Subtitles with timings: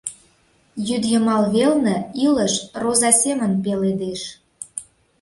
[0.87, 4.21] Йӱдйымал велне илыш роза семын пеледеш.